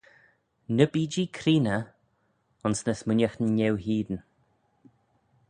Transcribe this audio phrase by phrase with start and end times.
[0.75, 1.85] Ny bee-jee creeney
[2.65, 4.17] ayns ny smooinaghtyn eu hene.